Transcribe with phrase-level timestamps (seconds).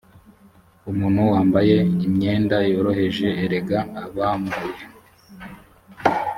[0.91, 4.81] umuntu wambaye imyenda yorohereye erega abambaye